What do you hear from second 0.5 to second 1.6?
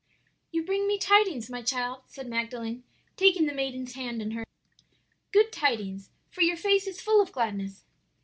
"'You bring me tidings,